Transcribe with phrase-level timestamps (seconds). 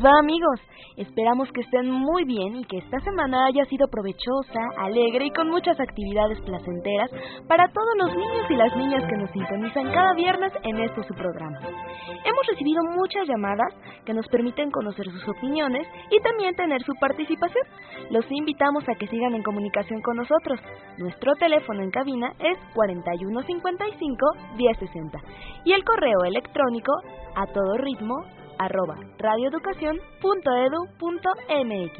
[0.00, 0.60] ¿Cómo les va amigos?
[0.96, 5.48] Esperamos que estén muy bien y que esta semana haya sido provechosa, alegre y con
[5.48, 7.10] muchas actividades placenteras
[7.48, 11.14] para todos los niños y las niñas que nos sintonizan cada viernes en este su
[11.14, 11.58] programa.
[11.60, 13.74] Hemos recibido muchas llamadas
[14.04, 17.64] que nos permiten conocer sus opiniones y también tener su participación.
[18.10, 20.60] Los invitamos a que sigan en comunicación con nosotros.
[20.98, 25.18] Nuestro teléfono en cabina es 4155 1060
[25.64, 26.92] y el correo electrónico
[27.34, 28.24] a todo ritmo
[28.60, 31.92] arroba radioeducación.edu.mx.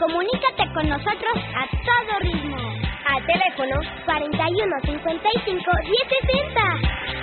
[0.00, 2.56] Comunícate con nosotros a todo ritmo.
[3.06, 7.21] Al teléfono 41 55 1060.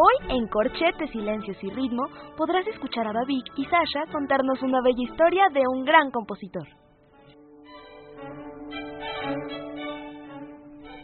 [0.00, 2.04] Hoy en Corchetes, Silencios y Ritmo
[2.36, 6.68] podrás escuchar a Babic y Sasha contarnos una bella historia de un gran compositor.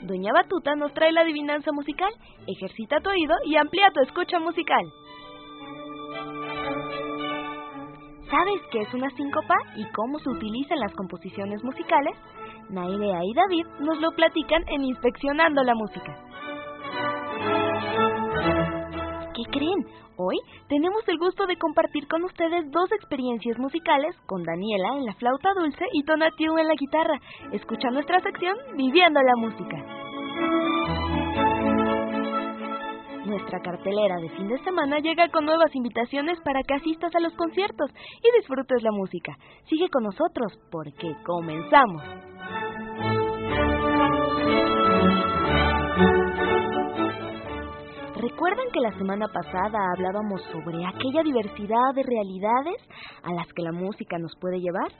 [0.02, 2.12] Doña Batuta nos trae la adivinanza musical,
[2.46, 4.84] ejercita tu oído y amplía tu escucha musical.
[8.30, 12.16] ¿Sabes qué es una síncopa y cómo se utiliza en las composiciones musicales?
[12.70, 16.33] Naidea y David nos lo platican en Inspeccionando la Música.
[19.34, 19.84] ¿Qué creen?
[20.16, 25.14] Hoy tenemos el gusto de compartir con ustedes dos experiencias musicales con Daniela en la
[25.14, 27.18] flauta dulce y Tonatiu en la guitarra.
[27.50, 29.77] Escucha nuestra sección Viviendo la Música.
[33.27, 37.34] Nuestra cartelera de fin de semana llega con nuevas invitaciones para que asistas a los
[37.34, 37.90] conciertos
[38.22, 39.34] y disfrutes la música.
[39.68, 42.02] Sigue con nosotros porque comenzamos.
[48.17, 52.77] ¿Recuerdan que la semana pasada hablábamos sobre aquella diversidad de realidades
[53.25, 54.92] a las que la música nos puede llevar?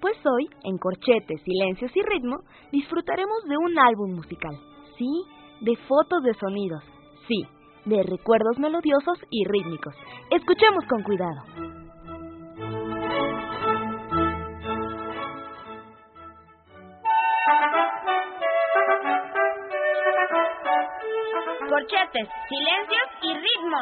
[0.00, 2.36] Pues hoy, en Corchetes, Silencios y Ritmo,
[2.70, 4.56] disfrutaremos de un álbum musical.
[4.96, 5.24] Sí,
[5.62, 6.84] de fotos de sonidos.
[7.26, 7.42] Sí,
[7.84, 9.94] de recuerdos melodiosos y rítmicos.
[10.30, 11.75] Escuchemos con cuidado.
[22.16, 23.76] Silencios y ritmo.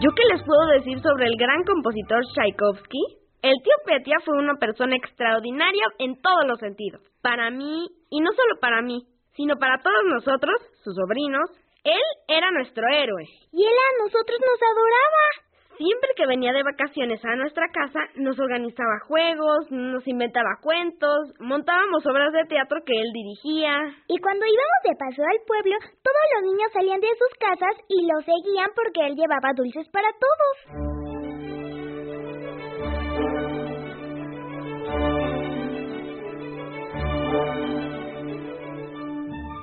[0.00, 2.98] ¿Yo qué les puedo decir sobre el gran compositor Tchaikovsky?
[3.42, 7.02] El tío Petia fue una persona extraordinaria en todos los sentidos.
[7.22, 9.02] Para mí, y no solo para mí,
[9.32, 11.50] sino para todos nosotros, sus sobrinos,
[11.82, 13.24] él era nuestro héroe.
[13.50, 15.53] Y él a nosotros nos adoraba.
[15.76, 22.06] Siempre que venía de vacaciones a nuestra casa, nos organizaba juegos, nos inventaba cuentos, montábamos
[22.06, 23.82] obras de teatro que él dirigía.
[24.06, 28.06] Y cuando íbamos de paseo al pueblo, todos los niños salían de sus casas y
[28.06, 30.94] lo seguían porque él llevaba dulces para todos.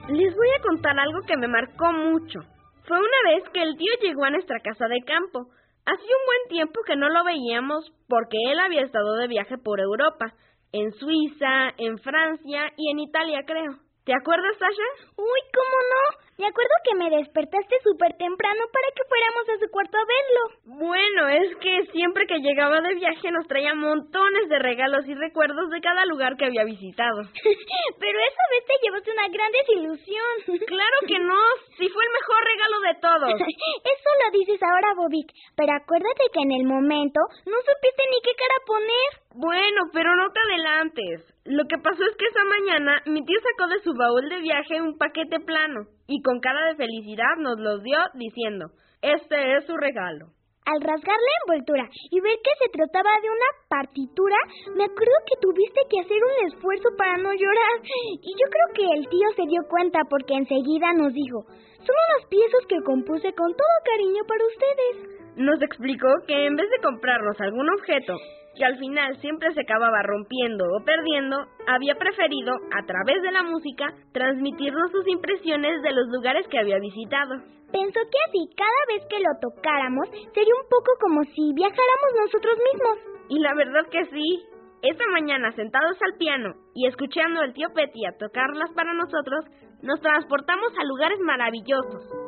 [0.09, 2.41] Les voy a contar algo que me marcó mucho.
[2.85, 5.47] Fue una vez que el tío llegó a nuestra casa de campo.
[5.85, 9.79] Hacía un buen tiempo que no lo veíamos porque él había estado de viaje por
[9.79, 10.33] Europa,
[10.71, 13.77] en Suiza, en Francia y en Italia, creo.
[14.05, 15.11] ¿Te acuerdas, Sasha?
[15.17, 16.03] Uy, ¿cómo no?
[16.41, 20.43] Me acuerdo que me despertaste súper temprano para que fuéramos a su cuarto a verlo.
[20.89, 25.69] Bueno, es que siempre que llegaba de viaje nos traía montones de regalos y recuerdos
[25.69, 27.21] de cada lugar que había visitado.
[28.01, 30.65] Pero esa vez te llevaste una gran desilusión.
[30.71, 31.37] Claro que no,
[31.77, 33.35] sí fue el mejor regalo de todos.
[33.93, 38.33] Eso lo dices ahora, Bobik, pero acuérdate que en el momento no supiste ni qué
[38.33, 39.20] cara poner.
[39.33, 41.23] Bueno, pero no te adelantes.
[41.45, 44.81] Lo que pasó es que esa mañana mi tío sacó de su baúl de viaje
[44.81, 48.67] un paquete plano y con cara de felicidad nos lo dio diciendo,
[49.01, 50.27] este es su regalo.
[50.67, 54.37] Al rasgar la envoltura y ver que se trataba de una partitura,
[54.75, 57.75] me acuerdo que tuviste que hacer un esfuerzo para no llorar.
[58.21, 61.47] Y yo creo que el tío se dio cuenta porque enseguida nos dijo,
[61.79, 64.95] son unas piezas que compuse con todo cariño para ustedes.
[65.37, 68.13] Nos explicó que en vez de comprarnos algún objeto
[68.55, 71.37] que al final siempre se acababa rompiendo o perdiendo,
[71.67, 76.79] había preferido, a través de la música, transmitirnos sus impresiones de los lugares que había
[76.79, 77.35] visitado.
[77.71, 82.57] Pensó que así, cada vez que lo tocáramos, sería un poco como si viajáramos nosotros
[82.73, 82.97] mismos.
[83.29, 84.43] Y la verdad que sí.
[84.83, 89.45] Esta mañana, sentados al piano y escuchando al tío Petty a tocarlas para nosotros,
[89.83, 92.20] nos transportamos a lugares maravillosos.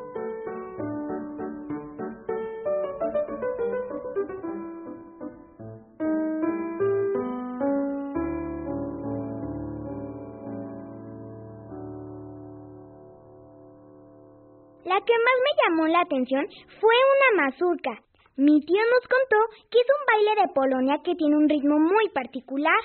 [14.94, 16.45] La que más me llamó la atención
[16.80, 18.00] fue una mazurca.
[18.36, 19.38] Mi tío nos contó
[19.72, 22.78] que es un baile de Polonia que tiene un ritmo muy particular.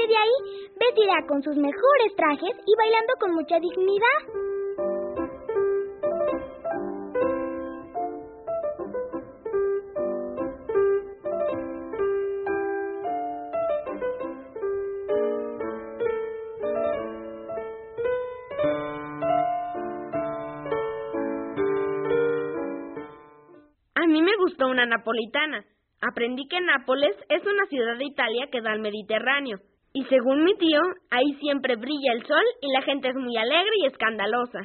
[0.00, 4.52] De ahí vestida con sus mejores trajes y bailando con mucha dignidad.
[23.94, 25.64] A mí me gustó una napolitana.
[26.00, 29.58] Aprendí que Nápoles es una ciudad de Italia que da al Mediterráneo.
[29.94, 30.80] Y según mi tío,
[31.10, 34.60] ahí siempre brilla el sol y la gente es muy alegre y escandalosa.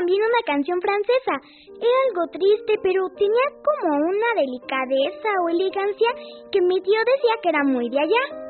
[0.00, 1.34] También una canción francesa.
[1.76, 6.08] Era algo triste, pero tenía como una delicadeza o elegancia
[6.50, 8.49] que mi tío decía que era muy de allá.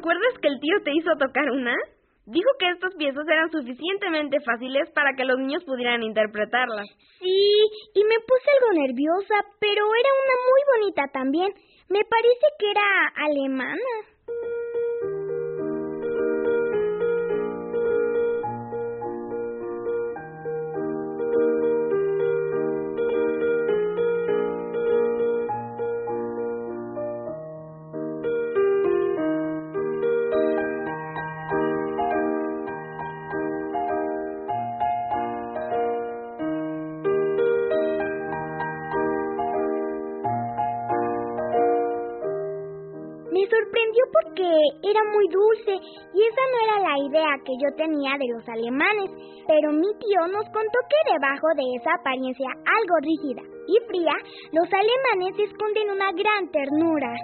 [0.00, 1.76] Acuerdas que el tío te hizo tocar una?
[2.26, 6.88] Dijo que estas piezas eran suficientemente fáciles para que los niños pudieran interpretarlas.
[7.18, 7.52] Sí,
[7.94, 11.52] y me puse algo nerviosa, pero era una muy bonita también.
[11.88, 13.92] Me parece que era alemana.
[44.90, 49.10] Era muy dulce y esa no era la idea que yo tenía de los alemanes,
[49.46, 54.14] pero mi tío nos contó que debajo de esa apariencia algo rígida y fría,
[54.52, 57.14] los alemanes esconden una gran ternura.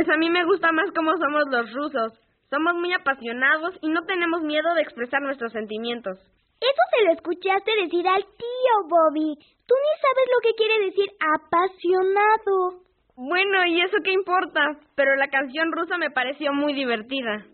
[0.00, 2.18] Pues a mí me gusta más cómo somos los rusos.
[2.48, 6.16] Somos muy apasionados y no tenemos miedo de expresar nuestros sentimientos.
[6.58, 9.36] Eso se lo escuchaste decir al tío Bobby.
[9.66, 12.80] Tú ni sabes lo que quiere decir apasionado.
[13.14, 14.78] Bueno, ¿y eso qué importa?
[14.94, 17.44] Pero la canción rusa me pareció muy divertida.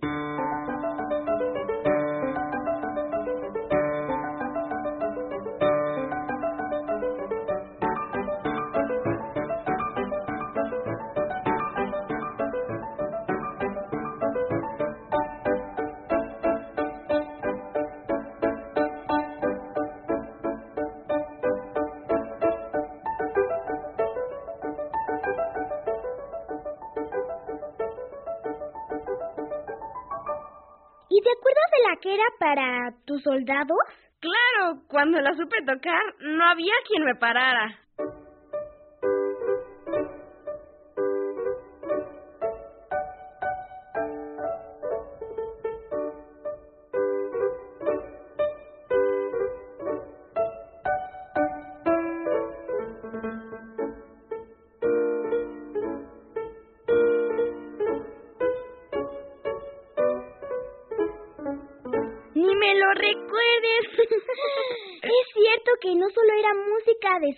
[32.00, 33.78] Que era para tus soldados?
[34.20, 37.85] Claro, cuando la supe tocar, no había quien me parara.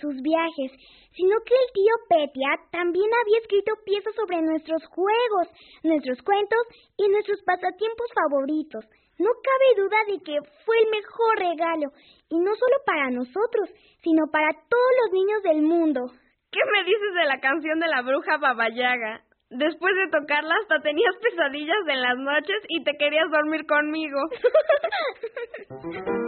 [0.00, 0.72] Sus viajes,
[1.14, 5.48] sino que el tío Petia también había escrito piezas sobre nuestros juegos,
[5.82, 6.62] nuestros cuentos
[6.96, 8.84] y nuestros pasatiempos favoritos.
[9.18, 11.90] No cabe duda de que fue el mejor regalo,
[12.30, 13.68] y no solo para nosotros,
[14.02, 16.00] sino para todos los niños del mundo.
[16.50, 19.22] ¿Qué me dices de la canción de la bruja Babayaga?
[19.50, 24.18] Después de tocarla hasta tenías pesadillas en las noches y te querías dormir conmigo.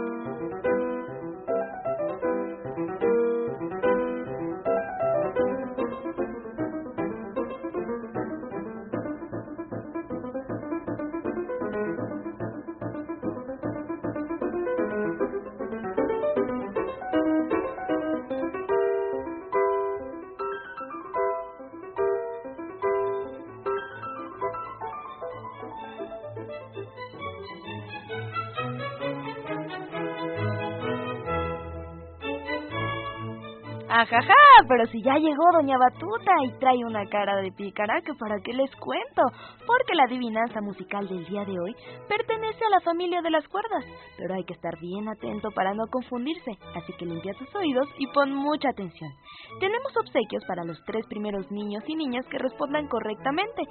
[34.01, 38.39] Ajaja, pero si ya llegó Doña Batuta y trae una cara de pícara que para
[38.43, 39.23] qué les cuento,
[39.65, 41.75] porque la adivinanza musical del día de hoy
[42.07, 43.85] pertenece a la familia de las cuerdas,
[44.17, 48.07] pero hay que estar bien atento para no confundirse, así que limpia tus oídos y
[48.07, 49.11] pon mucha atención.
[49.59, 53.63] Tenemos obsequios para los tres primeros niños y niñas que respondan correctamente,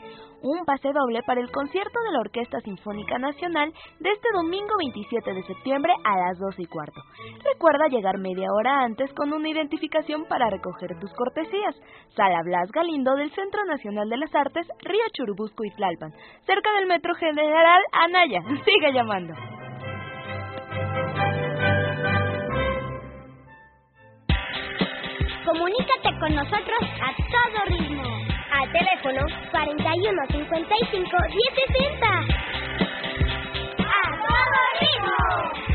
[0.43, 5.35] un pase doble para el concierto de la Orquesta Sinfónica Nacional de este domingo 27
[5.35, 7.01] de septiembre a las 12 y cuarto.
[7.53, 11.75] Recuerda llegar media hora antes con una identificación para recoger tus cortesías.
[12.17, 16.12] Sala Blas Galindo del Centro Nacional de las Artes, Río Churubusco y Tlalpan,
[16.47, 18.43] cerca del Metro General Anaya.
[18.65, 19.35] Sigue llamando.
[25.45, 28.05] Comunícate con nosotros a todo ritmo.
[28.53, 32.07] Al teléfono 41 55 1060.
[33.79, 35.70] ¡A todo ritmo!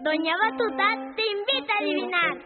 [0.00, 2.36] Doña Batuta te invita a adivinar.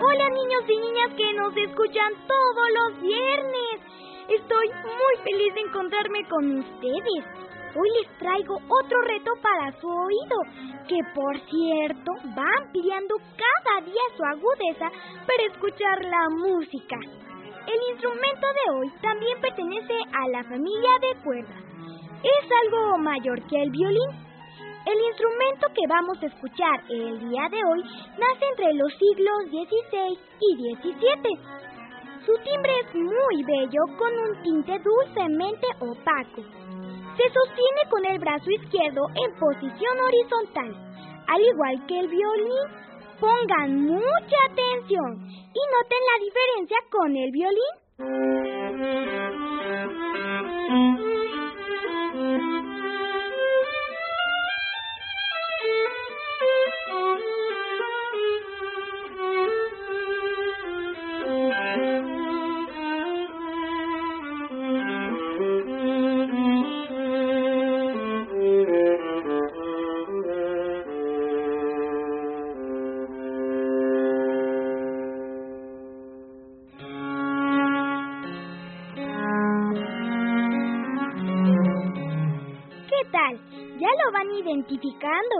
[0.00, 3.80] Hola niños y niñas que nos escuchan todos los viernes.
[4.28, 7.49] Estoy muy feliz de encontrarme con ustedes.
[7.72, 10.36] Hoy les traigo otro reto para su oído,
[10.88, 14.90] que por cierto va ampliando cada día su agudeza
[15.24, 16.96] para escuchar la música.
[17.66, 21.62] El instrumento de hoy también pertenece a la familia de cuerdas.
[22.24, 24.10] Es algo mayor que el violín.
[24.86, 27.82] El instrumento que vamos a escuchar el día de hoy
[28.18, 31.38] nace entre los siglos XVI y XVII.
[32.26, 36.59] Su timbre es muy bello con un tinte dulcemente opaco
[37.20, 40.74] se sostiene con el brazo izquierdo en posición horizontal,
[41.26, 42.68] al igual que el violín.
[43.20, 47.80] Pongan mucha atención y noten la diferencia con el violín.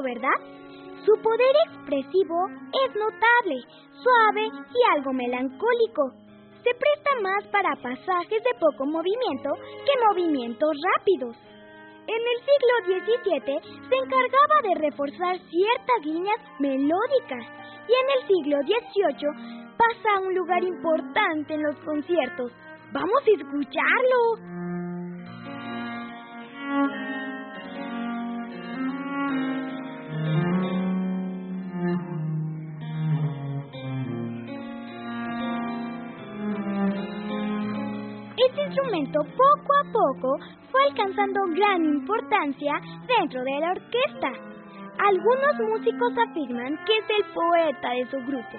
[0.03, 0.39] ¿Verdad?
[1.05, 3.63] Su poder expresivo es notable,
[4.03, 6.13] suave y algo melancólico.
[6.63, 9.51] Se presta más para pasajes de poco movimiento
[9.85, 11.37] que movimientos rápidos.
[12.07, 17.47] En el siglo XVII se encargaba de reforzar ciertas líneas melódicas
[17.89, 19.29] y en el siglo XVIII
[19.77, 22.53] pasa a un lugar importante en los conciertos.
[22.93, 24.61] ¡Vamos a escucharlo!
[38.71, 40.39] Instrumento poco a poco
[40.71, 42.73] fue alcanzando gran importancia
[43.19, 44.31] dentro de la orquesta.
[44.99, 48.59] Algunos músicos afirman que es el poeta de su grupo,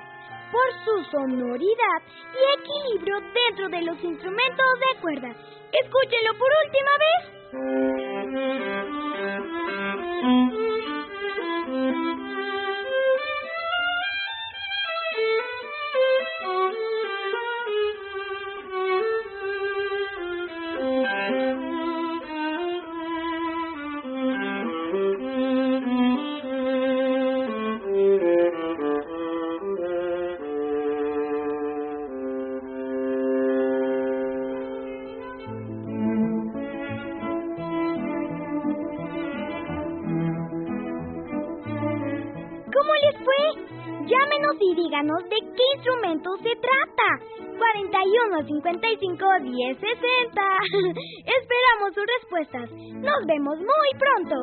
[0.52, 2.02] por su sonoridad
[2.34, 5.30] y equilibrio dentro de los instrumentos de cuerda.
[5.72, 8.71] Escúchenlo por última vez.
[44.62, 47.08] Y díganos de qué instrumento se trata.
[47.58, 50.42] 41 55 10 60.
[51.42, 52.72] Esperamos sus respuestas.
[52.72, 54.36] Nos vemos muy pronto.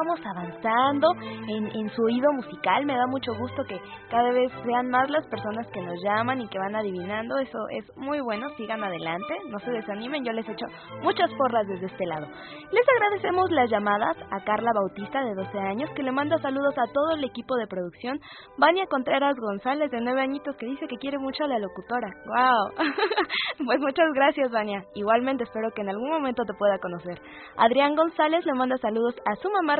[0.00, 1.08] Vamos avanzando
[1.48, 2.86] en, en su oído musical.
[2.86, 6.48] Me da mucho gusto que cada vez sean más las personas que nos llaman y
[6.48, 7.38] que van adivinando.
[7.38, 10.24] Eso es muy bueno, sigan adelante, no se desanimen.
[10.24, 10.66] Yo les echo
[11.02, 12.26] muchas porras desde este lado.
[12.72, 16.92] Les agradecemos las llamadas a Carla Bautista, de 12 años, que le manda saludos a
[16.92, 18.20] todo el equipo de producción.
[18.56, 22.08] Vania Contreras González, de 9 añitos, que dice que quiere mucho a la locutora.
[22.26, 22.86] ¡Wow!
[23.66, 24.84] pues muchas gracias, Vania.
[24.94, 27.20] Igualmente espero que en algún momento te pueda conocer.
[27.56, 29.76] Adrián González le manda saludos a su mamá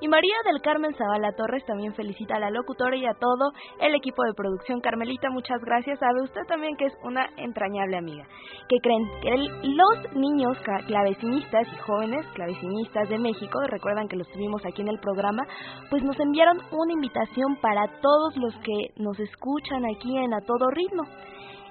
[0.00, 3.94] Y María del Carmen Zavala Torres también felicita a la locutora y a todo el
[3.94, 4.80] equipo de producción.
[4.80, 5.98] Carmelita, muchas gracias.
[5.98, 8.24] Sabe usted también que es una entrañable amiga.
[8.68, 9.30] Que creen que
[9.68, 15.00] los niños clavecinistas y jóvenes clavecinistas de México, recuerdan que los tuvimos aquí en el
[15.00, 15.42] programa,
[15.90, 20.70] pues nos enviaron una invitación para todos los que nos escuchan aquí en A Todo
[20.70, 21.04] Ritmo.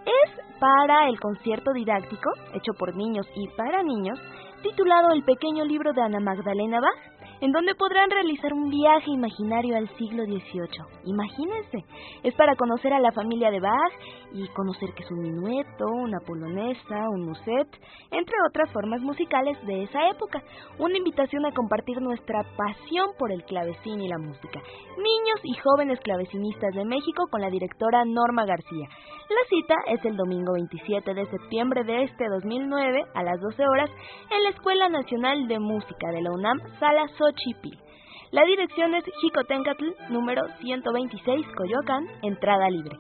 [0.06, 4.20] Es para el concierto didáctico, hecho por niños y para niños,
[4.62, 9.78] titulado El pequeño libro de Ana Magdalena Bach, en donde podrán realizar un viaje imaginario
[9.78, 10.86] al siglo XVIII.
[11.06, 11.86] Imagínense,
[12.24, 13.94] es para conocer a la familia de Bach
[14.34, 17.68] y conocer que es un minueto, una polonesa, un muset,
[18.12, 20.42] entre otras formas musicales de esa época.
[20.80, 24.62] Una invitación a compartir nuestra pasión por el clavecín y la música.
[24.98, 28.88] Niños y jóvenes clavecinistas de México con la directora Norma García.
[29.28, 33.90] La cita es el domingo 27 de septiembre de este 2009 a las 12 horas
[34.30, 37.78] en la Escuela Nacional de Música de la UNAM, Sala Xochipil.
[38.32, 42.98] La dirección es Jicotencatl, número 126, Coyoacán, entrada libre.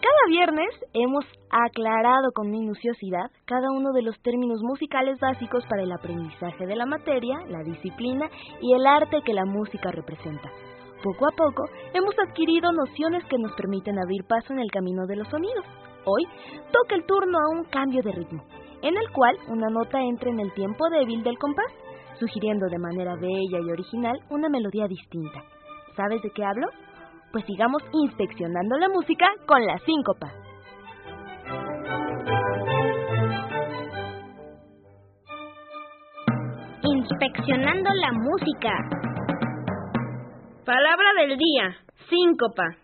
[0.00, 5.92] Cada viernes hemos aclarado con minuciosidad cada uno de los términos musicales básicos para el
[5.92, 8.28] aprendizaje de la materia, la disciplina
[8.60, 10.50] y el arte que la música representa.
[11.02, 15.16] Poco a poco hemos adquirido nociones que nos permiten abrir paso en el camino de
[15.16, 15.64] los sonidos.
[16.06, 16.24] Hoy
[16.70, 18.44] toca el turno a un cambio de ritmo,
[18.84, 21.72] en el cual una nota entra en el tiempo débil del compás,
[22.20, 25.42] sugiriendo de manera bella y original una melodía distinta.
[25.96, 26.68] ¿Sabes de qué hablo?
[27.32, 30.30] Pues sigamos inspeccionando la música con la síncopa.
[36.82, 38.70] Inspeccionando la música.
[40.66, 41.74] Palabra del día,
[42.10, 42.83] síncopa.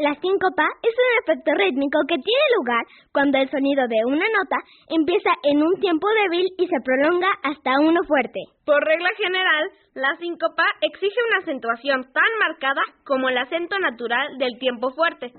[0.00, 4.56] La síncopa es un efecto rítmico que tiene lugar cuando el sonido de una nota
[4.88, 8.40] empieza en un tiempo débil y se prolonga hasta uno fuerte.
[8.64, 14.58] Por regla general, la síncopa exige una acentuación tan marcada como el acento natural del
[14.58, 15.34] tiempo fuerte.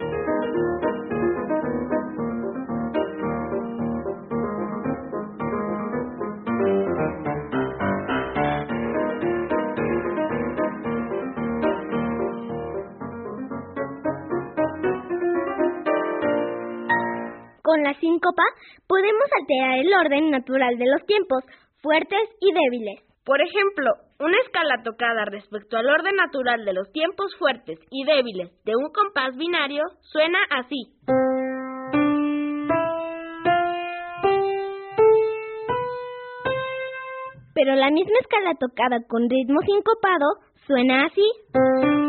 [17.72, 18.44] Con la síncopa
[18.86, 21.42] podemos alterar el orden natural de los tiempos,
[21.82, 23.00] fuertes y débiles.
[23.24, 28.52] Por ejemplo, una escala tocada respecto al orden natural de los tiempos fuertes y débiles
[28.66, 30.84] de un compás binario suena así.
[37.54, 40.26] pero la misma escala tocada con ritmo sincopado
[40.66, 42.01] suena así.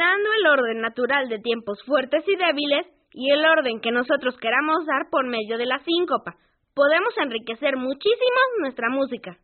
[0.00, 5.10] El orden natural de tiempos fuertes y débiles y el orden que nosotros queramos dar
[5.10, 6.36] por medio de la síncopa,
[6.72, 9.36] podemos enriquecer muchísimo nuestra música.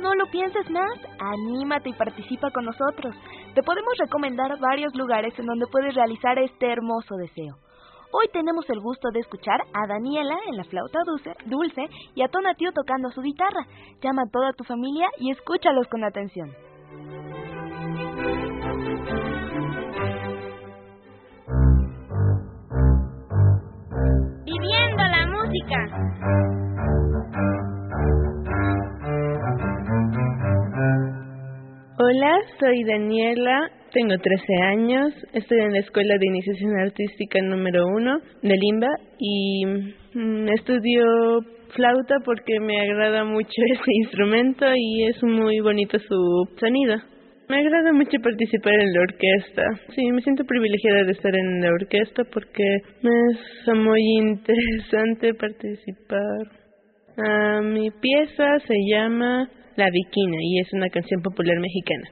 [0.00, 3.14] No lo pienses más, anímate y participa con nosotros.
[3.54, 7.56] Te podemos recomendar varios lugares en donde puedes realizar este hermoso deseo.
[8.12, 12.28] Hoy tenemos el gusto de escuchar a Daniela en la flauta dulce, dulce y a
[12.28, 13.66] Tonatiu tocando su guitarra.
[14.02, 16.50] Llama a toda tu familia y escúchalos con atención.
[24.44, 26.65] Viviendo la música.
[32.08, 38.18] Hola, soy Daniela, tengo 13 años, estoy en la Escuela de Iniciación Artística número 1
[38.42, 39.66] de Limba y
[40.14, 41.04] mm, estudio
[41.74, 46.94] flauta porque me agrada mucho ese instrumento y es muy bonito su sonido.
[47.48, 49.62] Me agrada mucho participar en la orquesta.
[49.96, 56.52] Sí, me siento privilegiada de estar en la orquesta porque me es muy interesante participar.
[57.18, 62.10] Ah, mi pieza se llama la Viquina y es una canción popular mexicana.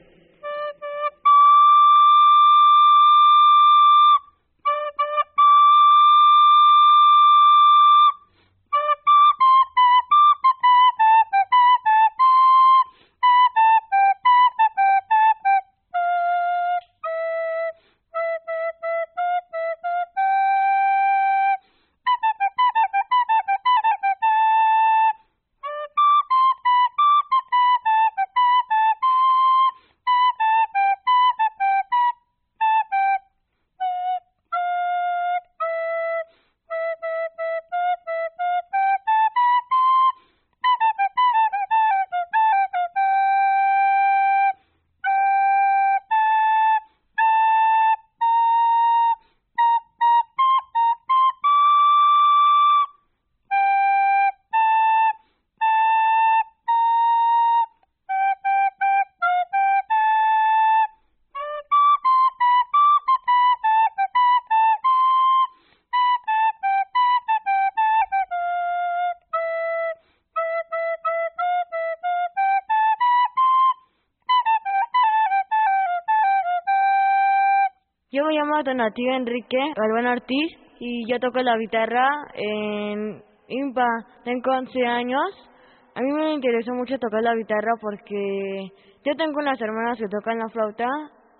[78.35, 83.87] Me llamo Donatiu Enrique Galván Ortiz y yo toco la guitarra en IMPA.
[84.25, 85.51] Tengo 11 años.
[85.94, 88.73] A mí me interesó mucho tocar la guitarra porque
[89.05, 90.87] yo tengo unas hermanas que tocan la flauta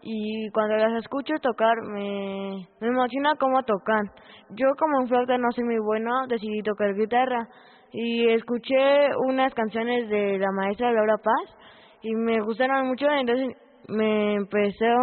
[0.03, 4.11] y cuando las escucho tocar me, me emociona cómo tocan.
[4.51, 7.49] Yo como en flauta no soy muy bueno, decidí tocar guitarra
[7.93, 11.59] y escuché unas canciones de la maestra Laura Paz
[12.03, 13.49] y me gustaron mucho, entonces
[13.89, 14.95] me empezó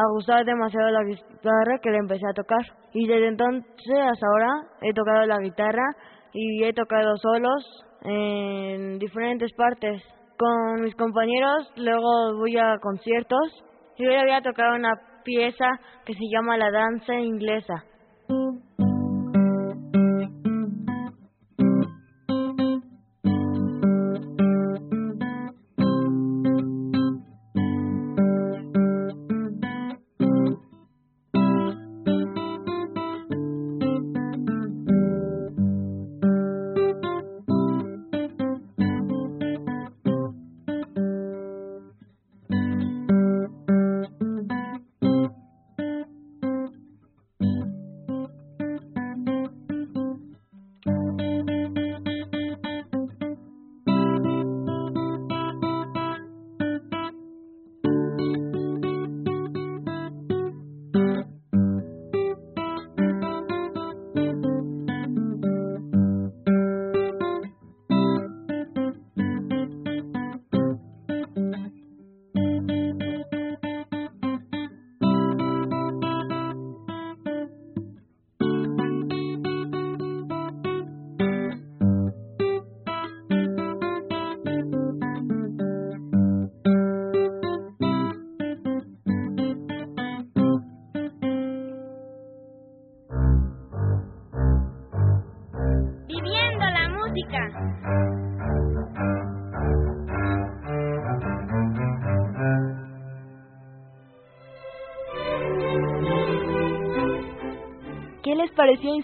[0.00, 2.64] a gustar demasiado la guitarra que le empecé a tocar.
[2.92, 4.48] Y desde entonces hasta ahora
[4.82, 5.84] he tocado la guitarra
[6.32, 10.02] y he tocado solos en diferentes partes.
[10.38, 13.64] Con mis compañeros luego voy a conciertos
[13.96, 15.68] y hoy había tocado una pieza
[16.06, 17.84] que se llama La Danza Inglesa.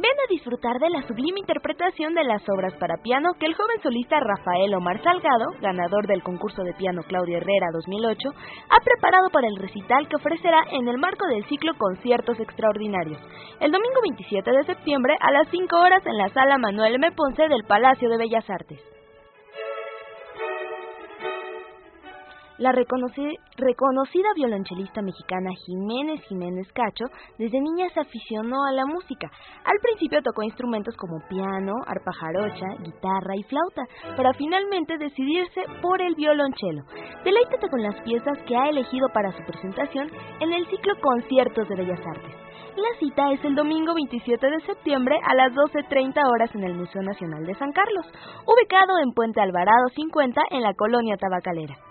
[0.00, 3.82] Ven a disfrutar de la sublime interpretación de las obras para piano que el joven
[3.82, 8.30] solista Rafael Omar Salgado, ganador del concurso de piano Claudia Herrera 2008,
[8.70, 13.20] ha preparado para el recital que ofrecerá en el marco del ciclo Conciertos Extraordinarios,
[13.60, 17.12] el domingo 27 de septiembre a las 5 horas en la sala Manuel M.
[17.12, 18.99] Ponce del Palacio de Bellas Artes.
[22.60, 27.06] La reconocida violonchelista mexicana Jiménez Jiménez Cacho
[27.38, 29.30] desde niña se aficionó a la música.
[29.64, 36.02] Al principio tocó instrumentos como piano, arpa jarocha, guitarra y flauta, para finalmente decidirse por
[36.02, 36.82] el violonchelo.
[37.24, 41.76] Deleítate con las piezas que ha elegido para su presentación en el ciclo Conciertos de
[41.76, 42.34] Bellas Artes.
[42.76, 47.00] La cita es el domingo 27 de septiembre a las 12.30 horas en el Museo
[47.00, 48.04] Nacional de San Carlos,
[48.44, 51.89] ubicado en Puente Alvarado 50 en la colonia tabacalera.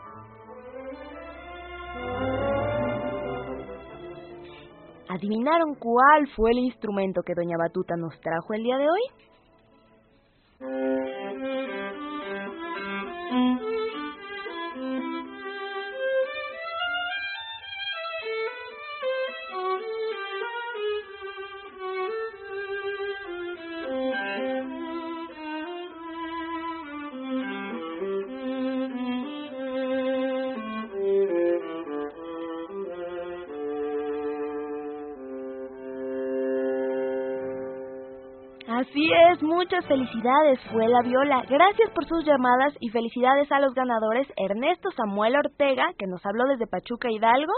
[5.10, 9.02] ¿Adivinaron cuál fue el instrumento que Doña Batuta nos trajo el día de hoy?
[38.90, 41.44] Así es, muchas felicidades, fue la viola.
[41.48, 46.46] Gracias por sus llamadas y felicidades a los ganadores Ernesto Samuel Ortega, que nos habló
[46.48, 47.54] desde Pachuca Hidalgo,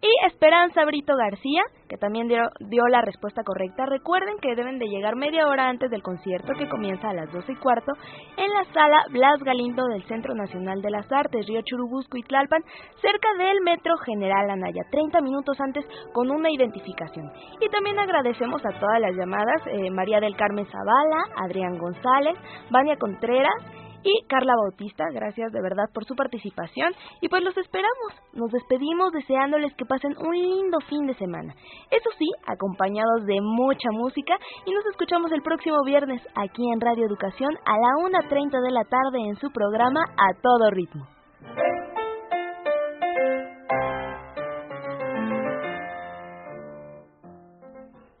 [0.00, 1.62] y Esperanza Brito García,
[1.98, 3.86] también dio, la respuesta correcta.
[3.86, 7.52] Recuerden que deben de llegar media hora antes del concierto que comienza a las 12
[7.52, 7.92] y cuarto
[8.36, 12.62] en la sala Blas Galindo del Centro Nacional de las Artes, Río Churubusco y Tlalpan,
[13.00, 17.30] cerca del Metro General Anaya, 30 minutos antes con una identificación.
[17.60, 22.38] Y también agradecemos a todas las llamadas, eh, María del Carmen Zavala, Adrián González,
[22.70, 28.14] Vania Contreras, y Carla Bautista, gracias de verdad por su participación y pues los esperamos.
[28.32, 31.54] Nos despedimos deseándoles que pasen un lindo fin de semana.
[31.90, 37.06] Eso sí, acompañados de mucha música y nos escuchamos el próximo viernes aquí en Radio
[37.06, 41.06] Educación a la 1.30 de la tarde en su programa A Todo Ritmo.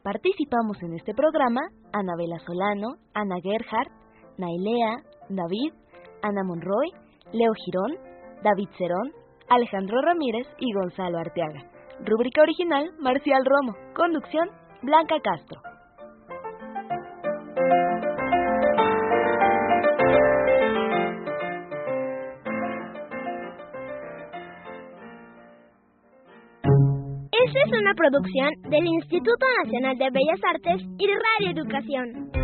[0.02, 1.60] Participamos en este programa
[1.92, 3.92] Anabela Solano, Ana Gerhardt,
[4.38, 5.72] Nailea, David,
[6.22, 6.90] Ana Monroy,
[7.32, 7.96] Leo Girón,
[8.42, 9.12] David Cerón,
[9.48, 11.60] Alejandro Ramírez y Gonzalo Arteaga.
[12.04, 13.74] Rúbrica original, Marcial Romo.
[13.94, 14.48] Conducción,
[14.82, 15.60] Blanca Castro.
[27.32, 32.37] Esta es una producción del Instituto Nacional de Bellas Artes y Radio Educación.